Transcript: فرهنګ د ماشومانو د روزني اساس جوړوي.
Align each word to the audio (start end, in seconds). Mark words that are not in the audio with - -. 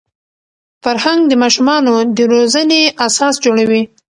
فرهنګ 0.83 1.21
د 1.27 1.33
ماشومانو 1.43 1.93
د 2.15 2.17
روزني 2.31 2.83
اساس 3.07 3.35
جوړوي. 3.45 3.81